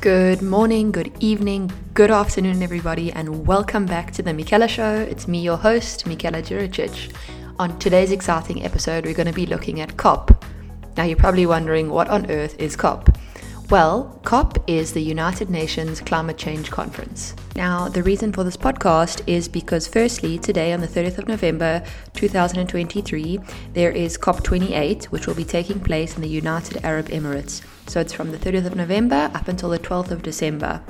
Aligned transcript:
Good 0.00 0.40
morning, 0.40 0.92
good 0.92 1.12
evening, 1.22 1.70
good 1.92 2.10
afternoon, 2.10 2.62
everybody, 2.62 3.12
and 3.12 3.46
welcome 3.46 3.84
back 3.84 4.12
to 4.12 4.22
the 4.22 4.30
Mikela 4.30 4.66
Show. 4.66 4.94
It's 4.94 5.28
me, 5.28 5.42
your 5.42 5.58
host, 5.58 6.06
Mikela 6.06 6.42
Juricic. 6.42 7.14
On 7.58 7.78
today's 7.78 8.10
exciting 8.10 8.64
episode, 8.64 9.04
we're 9.04 9.12
going 9.12 9.26
to 9.26 9.34
be 9.34 9.44
looking 9.44 9.78
at 9.82 9.98
COP. 9.98 10.42
Now, 10.96 11.04
you're 11.04 11.18
probably 11.18 11.44
wondering 11.44 11.90
what 11.90 12.08
on 12.08 12.30
earth 12.30 12.58
is 12.58 12.76
COP? 12.76 13.14
Well, 13.70 14.18
COP 14.24 14.68
is 14.68 14.94
the 14.94 15.00
United 15.00 15.48
Nations 15.48 16.00
Climate 16.00 16.36
Change 16.36 16.72
Conference. 16.72 17.36
Now, 17.54 17.88
the 17.88 18.02
reason 18.02 18.32
for 18.32 18.42
this 18.42 18.56
podcast 18.56 19.22
is 19.28 19.46
because, 19.46 19.86
firstly, 19.86 20.38
today 20.38 20.72
on 20.72 20.80
the 20.80 20.88
30th 20.88 21.18
of 21.18 21.28
November 21.28 21.84
2023, 22.14 23.38
there 23.72 23.92
is 23.92 24.18
COP28, 24.18 25.04
which 25.04 25.28
will 25.28 25.36
be 25.36 25.44
taking 25.44 25.78
place 25.78 26.16
in 26.16 26.22
the 26.22 26.28
United 26.28 26.84
Arab 26.84 27.10
Emirates. 27.10 27.62
So 27.86 28.00
it's 28.00 28.12
from 28.12 28.32
the 28.32 28.38
30th 28.38 28.66
of 28.66 28.74
November 28.74 29.30
up 29.34 29.46
until 29.46 29.68
the 29.68 29.78
12th 29.78 30.10
of 30.10 30.24
December. 30.24 30.82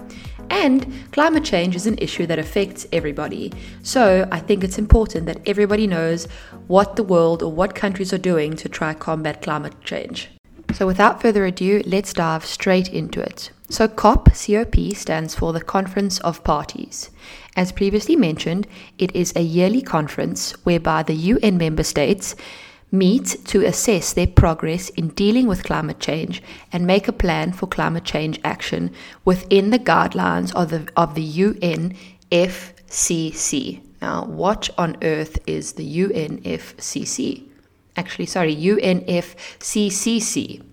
And 0.48 0.90
climate 1.12 1.44
change 1.44 1.76
is 1.76 1.86
an 1.86 1.98
issue 1.98 2.24
that 2.28 2.38
affects 2.38 2.86
everybody. 2.92 3.52
So 3.82 4.26
I 4.32 4.40
think 4.40 4.64
it's 4.64 4.78
important 4.78 5.26
that 5.26 5.42
everybody 5.44 5.86
knows 5.86 6.28
what 6.66 6.96
the 6.96 7.04
world 7.04 7.42
or 7.42 7.52
what 7.52 7.74
countries 7.74 8.14
are 8.14 8.18
doing 8.18 8.56
to 8.56 8.70
try 8.70 8.94
combat 8.94 9.42
climate 9.42 9.74
change. 9.84 10.30
So, 10.72 10.86
without 10.86 11.20
further 11.20 11.44
ado, 11.44 11.82
let's 11.84 12.12
dive 12.12 12.44
straight 12.44 12.88
into 12.88 13.20
it. 13.20 13.50
So, 13.68 13.88
COP, 13.88 14.30
COP 14.34 14.94
stands 14.94 15.34
for 15.34 15.52
the 15.52 15.60
Conference 15.60 16.18
of 16.20 16.42
Parties. 16.44 17.10
As 17.56 17.72
previously 17.72 18.16
mentioned, 18.16 18.66
it 18.98 19.14
is 19.14 19.32
a 19.34 19.42
yearly 19.42 19.82
conference 19.82 20.52
whereby 20.64 21.02
the 21.02 21.14
UN 21.14 21.58
member 21.58 21.82
states 21.82 22.36
meet 22.92 23.36
to 23.46 23.64
assess 23.64 24.12
their 24.12 24.26
progress 24.26 24.88
in 24.90 25.08
dealing 25.08 25.46
with 25.46 25.64
climate 25.64 26.00
change 26.00 26.42
and 26.72 26.86
make 26.86 27.06
a 27.08 27.12
plan 27.12 27.52
for 27.52 27.66
climate 27.66 28.04
change 28.04 28.40
action 28.42 28.90
within 29.24 29.70
the 29.70 29.78
guidelines 29.78 30.54
of 30.54 30.70
the, 30.70 30.88
of 30.96 31.14
the 31.14 31.32
UNFCCC. 32.30 33.80
Now, 34.02 34.24
what 34.24 34.70
on 34.78 34.96
earth 35.02 35.38
is 35.46 35.74
the 35.74 35.98
UNFCCC? 35.98 37.49
Actually, 38.00 38.26
sorry, 38.26 38.56
UNFCCC, 38.56 40.10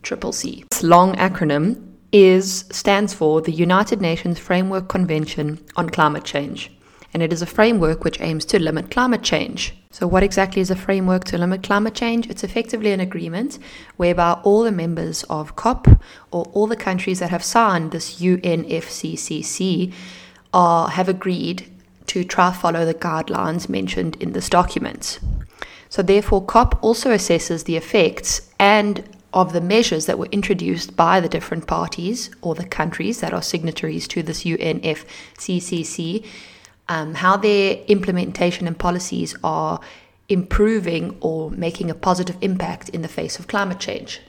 triple 0.01 0.31
C. 0.31 0.63
This 0.71 0.81
long 0.81 1.13
acronym 1.17 1.67
is 2.13 2.63
stands 2.71 3.13
for 3.13 3.41
the 3.41 3.51
United 3.51 3.99
Nations 3.99 4.39
Framework 4.39 4.87
Convention 4.87 5.59
on 5.75 5.89
Climate 5.89 6.23
Change, 6.23 6.71
and 7.13 7.21
it 7.21 7.33
is 7.33 7.41
a 7.41 7.45
framework 7.57 8.05
which 8.05 8.21
aims 8.21 8.45
to 8.45 8.59
limit 8.59 8.89
climate 8.89 9.23
change. 9.23 9.75
So, 9.91 10.07
what 10.07 10.23
exactly 10.23 10.61
is 10.61 10.71
a 10.71 10.75
framework 10.87 11.25
to 11.25 11.37
limit 11.37 11.63
climate 11.63 11.95
change? 11.95 12.29
It's 12.29 12.45
effectively 12.45 12.93
an 12.93 13.01
agreement 13.01 13.59
whereby 13.97 14.31
all 14.43 14.63
the 14.63 14.71
members 14.71 15.23
of 15.23 15.57
COP 15.57 15.87
or 16.31 16.45
all 16.53 16.67
the 16.67 16.77
countries 16.77 17.19
that 17.19 17.31
have 17.31 17.43
signed 17.43 17.91
this 17.91 18.21
UNFCCC 18.21 19.93
are 20.53 20.87
have 20.87 21.09
agreed 21.09 21.59
to 22.05 22.23
try 22.23 22.51
to 22.51 22.57
follow 22.57 22.85
the 22.85 22.93
guidelines 22.93 23.67
mentioned 23.67 24.15
in 24.23 24.31
this 24.31 24.47
document. 24.47 25.19
So, 25.89 26.01
therefore, 26.01 26.45
COP 26.45 26.79
also 26.83 27.11
assesses 27.11 27.63
the 27.63 27.77
effects 27.77 28.51
and 28.59 29.03
of 29.33 29.53
the 29.53 29.61
measures 29.61 30.05
that 30.05 30.17
were 30.17 30.29
introduced 30.31 30.95
by 30.95 31.19
the 31.19 31.29
different 31.29 31.67
parties 31.67 32.29
or 32.41 32.55
the 32.55 32.65
countries 32.65 33.19
that 33.21 33.33
are 33.33 33.41
signatories 33.41 34.07
to 34.07 34.23
this 34.23 34.43
UNFCCC, 34.43 36.25
um, 36.89 37.13
how 37.13 37.37
their 37.37 37.75
implementation 37.87 38.67
and 38.67 38.79
policies 38.79 39.35
are 39.43 39.79
improving 40.29 41.15
or 41.21 41.51
making 41.51 41.89
a 41.89 41.95
positive 41.95 42.37
impact 42.41 42.89
in 42.89 43.01
the 43.01 43.07
face 43.07 43.37
of 43.37 43.47
climate 43.47 43.79
change. 43.79 44.21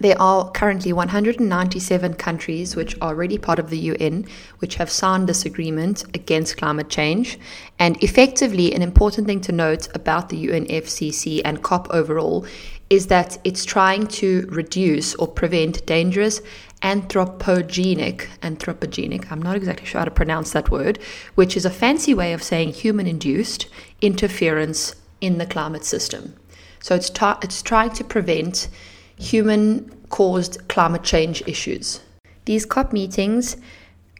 There 0.00 0.20
are 0.20 0.50
currently 0.52 0.92
197 0.92 2.14
countries 2.14 2.76
which 2.76 2.94
are 3.00 3.08
already 3.08 3.36
part 3.36 3.58
of 3.58 3.68
the 3.68 3.78
UN 3.78 4.26
which 4.60 4.76
have 4.76 4.90
signed 4.90 5.28
this 5.28 5.44
agreement 5.44 6.04
against 6.14 6.56
climate 6.56 6.88
change. 6.88 7.36
And 7.80 8.00
effectively, 8.02 8.72
an 8.72 8.82
important 8.82 9.26
thing 9.26 9.40
to 9.42 9.52
note 9.52 9.88
about 9.96 10.28
the 10.28 10.46
UNFCCC 10.46 11.42
and 11.44 11.64
COP 11.64 11.88
overall 11.90 12.46
is 12.88 13.08
that 13.08 13.38
it's 13.42 13.64
trying 13.64 14.06
to 14.06 14.46
reduce 14.50 15.16
or 15.16 15.26
prevent 15.26 15.84
dangerous 15.84 16.40
anthropogenic, 16.82 18.28
anthropogenic, 18.40 19.30
I'm 19.32 19.42
not 19.42 19.56
exactly 19.56 19.84
sure 19.84 19.98
how 20.00 20.04
to 20.04 20.10
pronounce 20.12 20.52
that 20.52 20.70
word, 20.70 21.00
which 21.34 21.56
is 21.56 21.64
a 21.64 21.70
fancy 21.70 22.14
way 22.14 22.32
of 22.32 22.42
saying 22.42 22.72
human 22.72 23.08
induced 23.08 23.66
interference 24.00 24.94
in 25.20 25.38
the 25.38 25.46
climate 25.46 25.84
system. 25.84 26.34
So 26.80 26.94
it's, 26.94 27.10
ta- 27.10 27.40
it's 27.42 27.62
trying 27.62 27.90
to 27.90 28.04
prevent 28.04 28.68
human 29.18 29.90
caused 30.08 30.66
climate 30.68 31.02
change 31.02 31.42
issues. 31.46 32.00
These 32.44 32.64
COP 32.64 32.92
meetings 32.92 33.56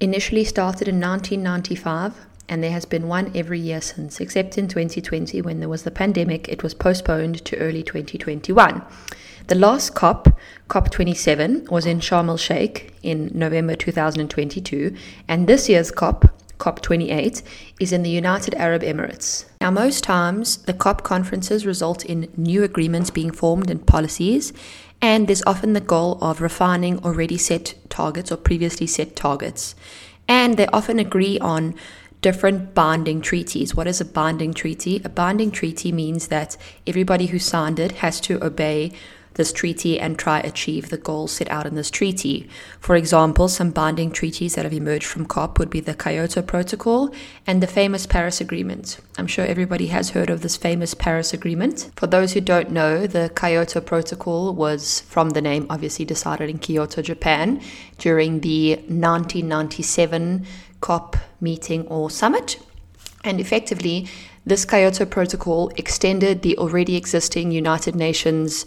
initially 0.01 0.45
started 0.45 0.89
in 0.89 1.01
1995 1.01 2.27
and 2.49 2.63
there 2.63 2.71
has 2.71 2.85
been 2.85 3.09
one 3.09 3.31
every 3.35 3.61
year 3.61 3.81
since, 3.81 4.21
except 4.21 4.57
in 4.57 4.69
2020 4.69 5.43
when 5.43 5.61
there 5.61 5.69
was 5.69 5.83
the 5.83 5.91
pandemic, 5.91 6.49
it 6.49 6.63
was 6.63 6.75
postponed 6.75 7.45
to 7.45 7.59
early 7.59 7.83
2021. 7.83 8.83
The 9.49 9.55
last 9.55 9.95
COP, 9.95 10.29
COP27, 10.69 11.71
was 11.71 11.87
in 11.87 12.01
Sharm 12.01 12.29
el 12.29 12.37
Sheikh 12.37 12.95
in 13.03 13.31
November 13.35 13.75
2022, 13.75 14.95
and 15.27 15.47
this 15.47 15.69
year's 15.69 15.91
COP, 15.91 16.35
COP28, 16.59 17.43
is 17.81 17.93
in 17.93 18.03
the 18.03 18.11
United 18.11 18.55
Arab 18.55 18.83
Emirates. 18.83 19.45
Now, 19.61 19.71
most 19.71 20.03
times, 20.05 20.59
the 20.59 20.75
COP 20.75 21.03
conferences 21.03 21.67
result 21.67 22.05
in 22.05 22.31
new 22.37 22.63
agreements 22.63 23.11
being 23.11 23.31
formed 23.31 23.71
and 23.71 23.87
policies, 23.87 24.53
and 25.01 25.27
there's 25.27 25.43
often 25.47 25.73
the 25.73 25.81
goal 25.81 26.19
of 26.21 26.41
refining 26.41 26.99
already 27.05 27.39
set 27.39 27.75
targets 27.89 28.33
or 28.33 28.37
previously 28.37 28.87
set 28.87 29.15
targets. 29.15 29.75
And 30.27 30.57
they 30.57 30.67
often 30.67 30.99
agree 30.99 31.39
on 31.39 31.75
different 32.21 32.75
binding 32.75 33.21
treaties. 33.21 33.75
What 33.75 33.87
is 33.87 34.01
a 34.01 34.05
binding 34.05 34.53
treaty? 34.53 35.01
A 35.05 35.09
binding 35.09 35.51
treaty 35.51 35.93
means 35.93 36.29
that 36.29 36.57
everybody 36.87 37.27
who 37.27 37.39
signed 37.39 37.79
it 37.79 37.93
has 37.93 38.21
to 38.23 38.43
obey 38.45 38.93
this 39.39 39.55
treaty 39.55 39.99
and 39.99 40.19
try 40.19 40.43
to 40.43 40.49
achieve 40.49 40.91
the 40.91 40.99
goals 40.99 41.33
set 41.33 41.51
out 41.51 41.65
in 41.65 41.75
this 41.75 41.91
treaty. 41.91 42.47
For 42.81 42.95
example, 42.95 43.49
some 43.49 43.71
binding 43.71 44.11
treaties 44.11 44.55
that 44.55 44.67
have 44.67 44.75
emerged 44.75 45.07
from 45.07 45.25
COP 45.25 45.59
would 45.59 45.71
be 45.71 45.81
the 45.81 45.95
Kyoto 45.95 46.43
Protocol 46.43 47.15
and 47.47 47.63
the 47.63 47.67
famous 47.67 48.05
Paris 48.07 48.43
Agreement. 48.43 48.99
I'm 49.17 49.27
sure 49.27 49.47
everybody 49.47 49.87
has 49.87 50.11
heard 50.11 50.29
of 50.29 50.43
this 50.43 50.59
famous 50.59 50.93
Paris 50.93 51.33
Agreement. 51.33 51.91
For 51.97 52.07
those 52.07 52.35
who 52.35 52.43
don't 52.43 52.71
know, 52.71 53.07
the 53.07 53.33
Kyoto 53.35 53.81
Protocol 53.81 54.53
was 54.53 55.01
from 55.01 55.31
the 55.31 55.41
name 55.41 55.67
obviously 55.71 56.05
decided 56.05 56.51
in 56.51 56.59
Kyoto, 56.59 57.01
Japan 57.01 57.63
during 57.97 58.41
the 58.41 58.75
1997 58.89 60.45
COP 60.81 61.17
meeting 61.41 61.87
or 61.87 62.11
summit. 62.11 62.59
And 63.25 63.41
effectively, 63.41 64.09
this 64.47 64.65
Kyoto 64.65 65.05
Protocol 65.05 65.71
extended 65.77 66.43
the 66.43 66.57
already 66.57 66.97
existing 66.97 67.51
United 67.53 67.95
Nations 67.95 68.65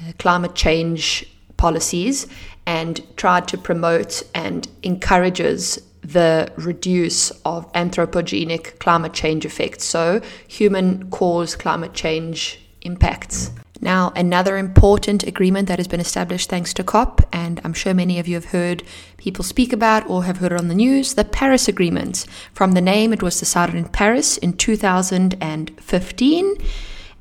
Uh, 0.00 0.12
climate 0.18 0.54
change 0.54 1.24
policies 1.56 2.26
and 2.66 3.00
tried 3.16 3.48
to 3.48 3.56
promote 3.56 4.22
and 4.34 4.68
encourages 4.82 5.80
the 6.02 6.52
reduce 6.56 7.30
of 7.46 7.72
anthropogenic 7.72 8.78
climate 8.78 9.14
change 9.14 9.46
effects, 9.46 9.84
so 9.84 10.20
human 10.46 11.08
caused 11.10 11.58
climate 11.58 11.94
change 11.94 12.60
impacts. 12.82 13.50
Now, 13.80 14.12
another 14.14 14.58
important 14.58 15.24
agreement 15.24 15.66
that 15.68 15.78
has 15.78 15.88
been 15.88 16.00
established 16.00 16.50
thanks 16.50 16.74
to 16.74 16.84
COP, 16.84 17.22
and 17.32 17.62
I'm 17.64 17.72
sure 17.72 17.94
many 17.94 18.18
of 18.18 18.28
you 18.28 18.34
have 18.34 18.46
heard 18.46 18.82
people 19.16 19.44
speak 19.44 19.72
about 19.72 20.08
or 20.08 20.24
have 20.24 20.38
heard 20.38 20.52
it 20.52 20.58
on 20.58 20.68
the 20.68 20.74
news, 20.74 21.14
the 21.14 21.24
Paris 21.24 21.68
Agreement. 21.68 22.26
From 22.52 22.72
the 22.72 22.80
name, 22.80 23.12
it 23.12 23.22
was 23.22 23.38
decided 23.38 23.74
in 23.74 23.88
Paris 23.88 24.38
in 24.38 24.54
2015 24.54 26.56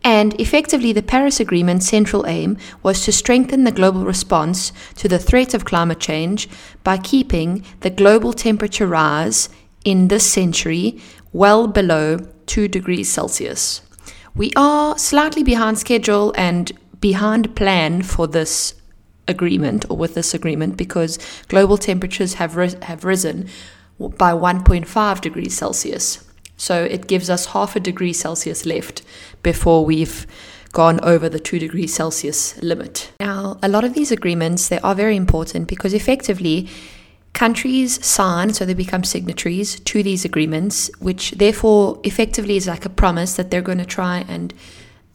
and 0.06 0.40
effectively, 0.40 0.94
the 0.94 1.02
Paris 1.02 1.40
Agreement's 1.40 1.90
central 1.90 2.28
aim 2.28 2.57
was 2.84 3.04
to 3.04 3.12
strengthen 3.12 3.63
the 3.63 3.72
global 3.72 4.06
response 4.06 4.72
to 4.98 5.07
the 5.07 5.18
threat 5.18 5.56
of 5.56 5.66
climate 5.66 6.00
change 6.00 6.48
by 6.84 6.98
keeping 7.00 7.66
the 7.80 7.90
global 7.90 8.31
temperature 8.31 8.86
rise 8.86 9.50
in 9.84 10.07
this 10.07 10.24
century 10.24 11.02
well 11.34 11.66
below 11.66 12.19
2 12.46 12.68
degrees 12.68 13.12
Celsius. 13.12 13.81
We 14.36 14.52
are 14.56 14.96
slightly 15.00 15.42
behind 15.42 15.80
schedule 15.80 16.36
and 16.38 16.72
behind 17.02 17.56
plan 17.56 18.04
for 18.04 18.28
this 18.28 18.75
agreement 19.28 19.86
or 19.90 19.98
with 19.98 20.13
this 20.13 20.36
agreement 20.36 20.78
because 20.78 21.18
global 21.48 21.78
temperatures 21.80 22.36
have, 22.36 22.56
ri- 22.56 22.75
have 22.84 23.06
risen 23.06 23.50
by 23.98 24.34
1.5 24.34 25.22
degrees 25.22 25.57
Celsius. 25.57 26.25
So 26.57 26.84
it 26.84 27.07
gives 27.07 27.30
us 27.30 27.48
half 27.48 27.75
a 27.75 27.80
degree 27.80 28.13
Celsius 28.13 28.66
left 28.66 29.02
before 29.44 29.86
we've 29.86 30.25
gone 30.72 31.00
over 31.04 31.30
the 31.30 31.40
2 31.40 31.57
degrees 31.60 31.94
Celsius 31.94 32.62
limit. 32.62 33.12
Now, 33.19 33.57
a 33.63 33.69
lot 33.69 33.84
of 33.86 33.94
these 33.94 34.12
agreements 34.12 34.68
they 34.68 34.80
are 34.80 34.96
very 34.96 35.16
important 35.16 35.68
because 35.68 35.94
effectively 35.94 36.68
countries 37.34 38.04
sign 38.06 38.54
so 38.54 38.66
they 38.66 38.74
become 38.74 39.04
signatories 39.04 39.80
to 39.81 40.02
these 40.02 40.24
agreements 40.24 40.90
which 41.00 41.31
therefore 41.31 42.00
effectively 42.04 42.56
is 42.56 42.66
like 42.66 42.86
a 42.86 42.90
promise 42.90 43.36
that 43.36 43.52
they're 43.52 43.62
going 43.62 43.78
to 43.78 43.86
try 43.86 44.24
and 44.30 44.54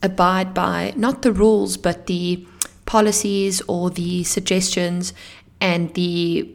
abide 0.03 0.53
by 0.53 0.93
not 0.95 1.23
the 1.23 1.31
rules 1.31 1.77
but 1.77 2.05
the 2.05 2.45
policies 2.85 3.61
or 3.67 3.89
the 3.89 4.23
suggestions 4.23 5.13
and 5.59 5.93
the 5.95 6.47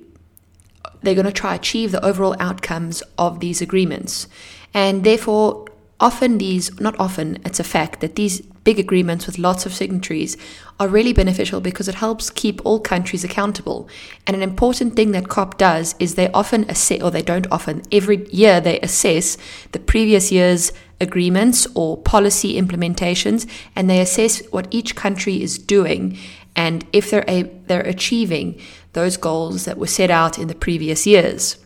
they're 1.03 1.15
going 1.15 1.27
to 1.27 1.33
try 1.33 1.55
achieve 1.55 1.93
the 1.93 2.05
overall 2.05 2.37
outcomes 2.41 3.03
of 3.19 3.41
these 3.41 3.61
agreements. 3.61 4.29
And 4.75 5.05
therefore, 5.05 5.67
often 6.01 6.39
these, 6.39 6.79
not 6.81 6.99
often, 6.99 7.39
it's 7.45 7.61
a 7.61 7.65
fact 7.65 8.01
that 8.01 8.17
these 8.17 8.41
big 8.41 8.79
agreements 8.79 9.27
with 9.27 9.39
lots 9.39 9.65
of 9.65 9.73
signatories 9.73 10.37
are 10.81 10.89
really 10.89 11.13
beneficial 11.13 11.61
because 11.61 11.89
it 11.89 11.95
helps 11.95 12.31
keep 12.31 12.61
all 12.67 12.81
countries 12.81 13.25
accountable. 13.25 13.89
And 14.27 14.37
an 14.37 14.43
important 14.43 14.97
thing 14.97 15.13
that 15.13 15.29
COP 15.29 15.57
does 15.57 15.95
is 15.99 16.15
they 16.15 16.31
often 16.33 16.69
assess, 16.69 17.01
or 17.01 17.11
they 17.11 17.23
don't 17.23 17.47
often, 17.51 17.83
every 17.93 18.27
year 18.31 18.61
they 18.61 18.81
assess 18.81 19.39
the 19.73 19.79
previous 19.79 20.33
year's 20.33 20.73
agreements 21.01 21.67
or 21.75 21.97
policy 21.99 22.61
implementations 22.61 23.49
and 23.75 23.89
they 23.89 24.01
assess 24.01 24.41
what 24.51 24.67
each 24.71 24.97
country 24.97 25.43
is 25.43 25.59
doing 25.59 26.19
and 26.55 26.87
if 26.93 27.11
they're, 27.11 27.25
a, 27.29 27.43
they're 27.67 27.83
achieving 27.83 28.59
those 28.97 29.17
goals 29.17 29.67
that 29.67 29.79
were 29.79 29.87
set 29.87 30.11
out 30.11 30.39
in 30.39 30.49
the 30.49 30.55
previous 30.55 31.07
years. 31.07 31.59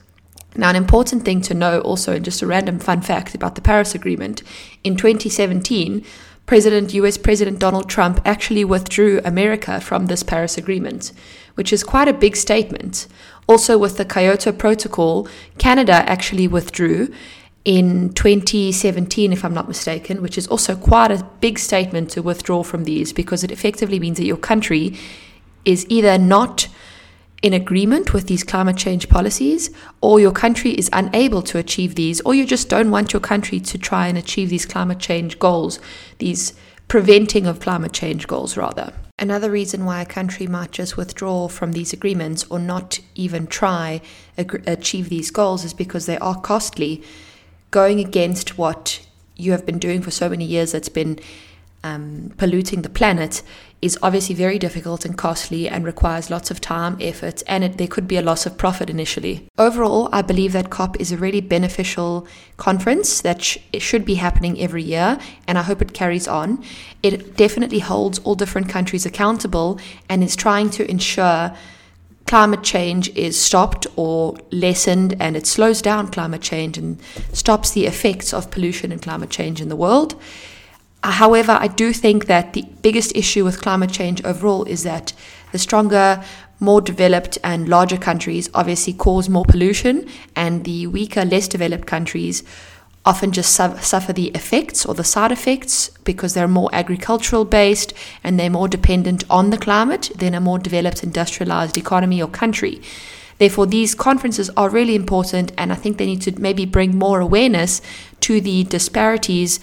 Now, 0.56 0.68
an 0.68 0.76
important 0.76 1.24
thing 1.24 1.40
to 1.42 1.54
know 1.54 1.80
also, 1.80 2.18
just 2.18 2.42
a 2.42 2.46
random 2.46 2.78
fun 2.80 3.00
fact 3.02 3.34
about 3.34 3.54
the 3.54 3.62
Paris 3.62 3.94
Agreement, 3.94 4.42
in 4.82 4.96
2017, 4.96 6.04
President, 6.46 6.92
US 6.94 7.16
President 7.16 7.60
Donald 7.60 7.88
Trump 7.88 8.20
actually 8.24 8.64
withdrew 8.64 9.20
America 9.24 9.80
from 9.80 10.06
this 10.06 10.24
Paris 10.24 10.58
Agreement, 10.58 11.12
which 11.54 11.72
is 11.72 11.84
quite 11.84 12.08
a 12.08 12.12
big 12.12 12.34
statement. 12.34 13.06
Also, 13.46 13.78
with 13.78 13.96
the 13.96 14.04
Kyoto 14.04 14.50
Protocol, 14.50 15.28
Canada 15.58 16.02
actually 16.10 16.48
withdrew 16.48 17.14
in 17.64 18.12
2017, 18.14 19.32
if 19.32 19.44
I'm 19.44 19.54
not 19.54 19.68
mistaken, 19.68 20.22
which 20.22 20.36
is 20.36 20.48
also 20.48 20.74
quite 20.74 21.12
a 21.12 21.24
big 21.40 21.60
statement 21.60 22.10
to 22.10 22.22
withdraw 22.22 22.64
from 22.64 22.82
these 22.84 23.12
because 23.12 23.44
it 23.44 23.52
effectively 23.52 24.00
means 24.00 24.16
that 24.18 24.24
your 24.24 24.36
country 24.36 24.98
is 25.64 25.86
either 25.88 26.18
not 26.18 26.68
in 27.42 27.52
agreement 27.52 28.12
with 28.12 28.26
these 28.26 28.44
climate 28.44 28.76
change 28.76 29.08
policies, 29.08 29.70
or 30.00 30.20
your 30.20 30.32
country 30.32 30.72
is 30.72 30.90
unable 30.92 31.42
to 31.42 31.58
achieve 31.58 31.94
these, 31.94 32.20
or 32.22 32.34
you 32.34 32.44
just 32.44 32.68
don't 32.68 32.90
want 32.90 33.12
your 33.12 33.20
country 33.20 33.60
to 33.60 33.78
try 33.78 34.08
and 34.08 34.18
achieve 34.18 34.50
these 34.50 34.66
climate 34.66 34.98
change 34.98 35.38
goals, 35.38 35.80
these 36.18 36.52
preventing 36.88 37.46
of 37.46 37.60
climate 37.60 37.92
change 37.92 38.26
goals, 38.26 38.56
rather. 38.56 38.92
Another 39.18 39.50
reason 39.50 39.84
why 39.84 40.00
a 40.00 40.06
country 40.06 40.46
might 40.46 40.70
just 40.70 40.96
withdraw 40.96 41.46
from 41.46 41.72
these 41.72 41.92
agreements 41.92 42.44
or 42.50 42.58
not 42.58 43.00
even 43.14 43.46
try 43.46 44.00
ag- 44.38 44.62
achieve 44.66 45.08
these 45.08 45.30
goals 45.30 45.64
is 45.64 45.74
because 45.74 46.06
they 46.06 46.18
are 46.18 46.40
costly. 46.40 47.02
Going 47.70 48.00
against 48.00 48.58
what 48.58 49.06
you 49.36 49.52
have 49.52 49.64
been 49.64 49.78
doing 49.78 50.02
for 50.02 50.10
so 50.10 50.28
many 50.28 50.44
years 50.44 50.72
that's 50.72 50.88
been 50.88 51.20
um, 51.82 52.32
polluting 52.36 52.82
the 52.82 52.88
planet 52.88 53.42
is 53.82 53.98
obviously 54.02 54.34
very 54.34 54.58
difficult 54.58 55.06
and 55.06 55.16
costly 55.16 55.66
and 55.66 55.86
requires 55.86 56.28
lots 56.28 56.50
of 56.50 56.60
time, 56.60 56.98
effort, 57.00 57.42
and 57.46 57.64
it, 57.64 57.78
there 57.78 57.86
could 57.86 58.06
be 58.06 58.18
a 58.18 58.22
loss 58.22 58.44
of 58.44 58.58
profit 58.58 58.90
initially. 58.90 59.48
Overall, 59.56 60.10
I 60.12 60.20
believe 60.20 60.52
that 60.52 60.68
COP 60.68 61.00
is 61.00 61.10
a 61.10 61.16
really 61.16 61.40
beneficial 61.40 62.26
conference 62.58 63.22
that 63.22 63.42
sh- 63.42 63.58
should 63.78 64.04
be 64.04 64.16
happening 64.16 64.60
every 64.60 64.82
year, 64.82 65.18
and 65.46 65.56
I 65.56 65.62
hope 65.62 65.80
it 65.80 65.94
carries 65.94 66.28
on. 66.28 66.62
It 67.02 67.36
definitely 67.36 67.78
holds 67.78 68.18
all 68.18 68.34
different 68.34 68.68
countries 68.68 69.06
accountable 69.06 69.80
and 70.10 70.22
is 70.22 70.36
trying 70.36 70.68
to 70.70 70.90
ensure 70.90 71.56
climate 72.26 72.62
change 72.62 73.08
is 73.16 73.40
stopped 73.40 73.86
or 73.96 74.36
lessened 74.52 75.16
and 75.18 75.36
it 75.36 75.46
slows 75.46 75.82
down 75.82 76.06
climate 76.06 76.42
change 76.42 76.78
and 76.78 77.00
stops 77.32 77.72
the 77.72 77.86
effects 77.86 78.32
of 78.32 78.52
pollution 78.52 78.92
and 78.92 79.02
climate 79.02 79.30
change 79.30 79.60
in 79.60 79.68
the 79.68 79.74
world. 79.74 80.14
However, 81.02 81.56
I 81.58 81.68
do 81.68 81.92
think 81.92 82.26
that 82.26 82.52
the 82.52 82.64
biggest 82.82 83.16
issue 83.16 83.44
with 83.44 83.62
climate 83.62 83.90
change 83.90 84.22
overall 84.24 84.64
is 84.64 84.82
that 84.82 85.12
the 85.52 85.58
stronger, 85.58 86.22
more 86.58 86.80
developed, 86.80 87.38
and 87.42 87.68
larger 87.68 87.96
countries 87.96 88.50
obviously 88.52 88.92
cause 88.92 89.28
more 89.28 89.44
pollution, 89.46 90.06
and 90.36 90.64
the 90.64 90.86
weaker, 90.88 91.24
less 91.24 91.48
developed 91.48 91.86
countries 91.86 92.42
often 93.06 93.32
just 93.32 93.54
su- 93.54 93.78
suffer 93.80 94.12
the 94.12 94.28
effects 94.28 94.84
or 94.84 94.94
the 94.94 95.04
side 95.04 95.32
effects 95.32 95.88
because 96.04 96.34
they're 96.34 96.46
more 96.46 96.68
agricultural 96.72 97.46
based 97.46 97.94
and 98.22 98.38
they're 98.38 98.50
more 98.50 98.68
dependent 98.68 99.24
on 99.30 99.48
the 99.48 99.56
climate 99.56 100.10
than 100.16 100.34
a 100.34 100.40
more 100.40 100.58
developed, 100.58 101.02
industrialized 101.02 101.78
economy 101.78 102.20
or 102.20 102.28
country. 102.28 102.80
Therefore, 103.38 103.64
these 103.64 103.94
conferences 103.94 104.50
are 104.54 104.68
really 104.68 104.94
important, 104.94 105.50
and 105.56 105.72
I 105.72 105.76
think 105.76 105.96
they 105.96 106.04
need 106.04 106.20
to 106.22 106.38
maybe 106.38 106.66
bring 106.66 106.98
more 106.98 107.20
awareness 107.20 107.80
to 108.20 108.38
the 108.38 108.64
disparities 108.64 109.60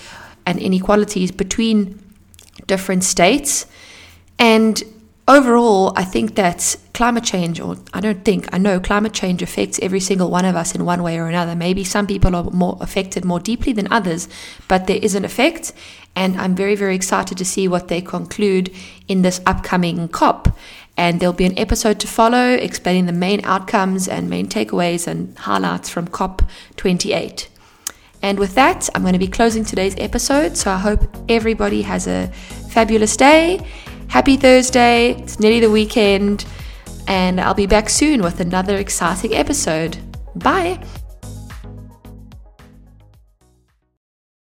and 0.48 0.58
inequalities 0.60 1.30
between 1.30 2.00
different 2.66 3.04
states. 3.04 3.68
And 4.40 4.82
overall, 5.28 5.92
I 5.96 6.06
think 6.06 6.36
that 6.36 6.78
climate 6.94 7.26
change, 7.26 7.60
or 7.60 7.76
I 7.94 8.00
don't 8.00 8.24
think, 8.24 8.48
I 8.54 8.58
know 8.58 8.80
climate 8.80 9.14
change 9.14 9.42
affects 9.42 9.78
every 9.82 10.00
single 10.00 10.32
one 10.32 10.46
of 10.46 10.56
us 10.56 10.74
in 10.74 10.86
one 10.86 11.04
way 11.04 11.20
or 11.20 11.28
another. 11.28 11.54
Maybe 11.54 11.84
some 11.84 12.08
people 12.08 12.34
are 12.34 12.46
more 12.46 12.78
affected 12.80 13.26
more 13.26 13.42
deeply 13.42 13.74
than 13.74 13.92
others, 13.92 14.30
but 14.70 14.88
there 14.88 15.00
is 15.02 15.16
an 15.16 15.26
effect. 15.26 15.74
And 16.16 16.40
I'm 16.40 16.56
very, 16.56 16.76
very 16.76 16.96
excited 16.96 17.38
to 17.38 17.46
see 17.46 17.68
what 17.68 17.90
they 17.90 18.02
conclude 18.02 18.74
in 19.08 19.22
this 19.22 19.42
upcoming 19.46 20.08
COP. 20.08 20.58
And 20.96 21.20
there'll 21.20 21.34
be 21.34 21.46
an 21.46 21.60
episode 21.60 22.00
to 22.00 22.08
follow 22.08 22.54
explaining 22.54 23.06
the 23.06 23.12
main 23.12 23.44
outcomes 23.44 24.08
and 24.08 24.30
main 24.30 24.48
takeaways 24.48 25.08
and 25.08 25.38
highlights 25.38 25.90
from 25.90 26.08
COP28. 26.08 27.48
And 28.22 28.40
with 28.40 28.56
that, 28.56 28.90
I'm 28.96 29.02
going 29.02 29.14
to 29.14 29.20
be 29.20 29.28
closing 29.28 29.64
today's 29.64 29.96
episode. 29.98 30.58
So 30.58 30.72
I 30.72 30.78
hope 30.78 31.08
everybody 31.30 31.82
has 31.84 32.08
a 32.08 32.28
fabulous 32.70 33.16
day. 33.16 33.66
Happy 34.08 34.38
Thursday. 34.38 35.12
It's 35.12 35.40
nearly 35.40 35.60
the 35.60 35.72
weekend. 35.72 36.46
And 37.08 37.40
I'll 37.40 37.54
be 37.54 37.68
back 37.68 37.90
soon 37.90 38.22
with 38.22 38.40
another 38.40 38.76
exciting 38.78 39.34
episode. 39.34 39.98
Bye. 40.36 40.84